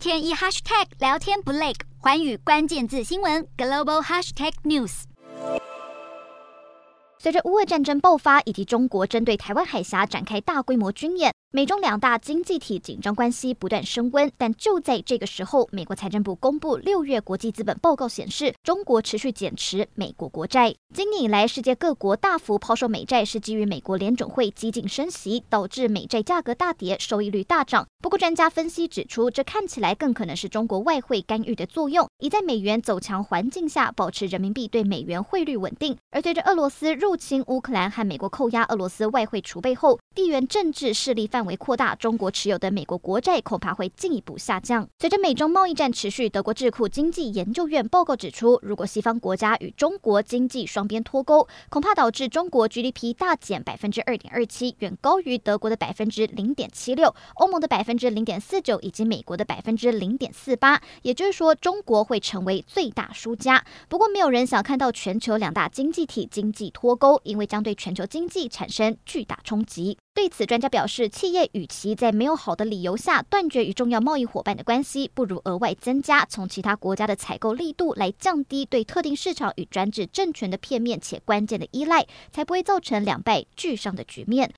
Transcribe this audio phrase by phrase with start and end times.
[0.00, 5.02] 天一 hashtag 聊天不累，环宇关键字新闻 global hashtag news。
[7.18, 11.34] 随着乌俄战争爆发，以及中国针对台湾海峡展开大规模军演。
[11.52, 20.72] 美中两大经济体紧张关系不断升温，但就在这个时候，美国财政部公布六月国际资本报告显示，中国持续减持美国国债。
[20.94, 27.84] 今年以来，世界各国大幅抛售美债，是基于美国联准会激进升息，导致美债价格大跌，收益率大涨。
[28.00, 35.96] 不过，专家分析指出，这看起来更可能是中国外汇干预的作用，以在美元走强环境下保持人民币对美元汇率稳定。
[36.12, 44.86] 而随着俄罗斯入侵乌克兰和美国扣押俄罗斯外汇储备后，地缘政治势力范围扩大，中国持有的美国国债恐怕会进一步下降。
[44.98, 60.82] 随着美中贸易战持续，德国智库经济研究院报告指出，如果西方国家与中国经济双边脱钩，恐怕导致中国 GDP 大减百分之二点二七，远高于德国的百分之零点七六、欧盟的百分之零点四九以及美国的百分之零点四八。
[61.00, 63.64] 也就是说，中国会成为最大输家。
[63.88, 69.96] 不过，没有人想看到全球两大经济体经济脱钩，因为将对全球经济产生巨大冲击。
[70.20, 84.46] 对此，专家表示，企业与其在没有好的理由下断绝与重要贸易伙伴的关系，不如额外增加从其他国家的采购力度，来降低对特定市场与专制政权的片面且关键的依赖，才不会造成两败俱伤的局面。